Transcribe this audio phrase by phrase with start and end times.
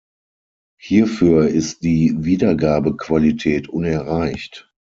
[0.79, 4.67] Hierfür ist die Wiedergabequalität unerreicht.